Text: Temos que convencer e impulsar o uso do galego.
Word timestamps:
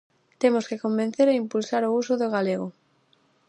Temos 0.41 0.65
que 0.69 0.81
convencer 0.83 1.27
e 1.29 1.39
impulsar 1.43 1.83
o 1.85 1.95
uso 2.01 2.13
do 2.21 2.27
galego. 2.35 2.67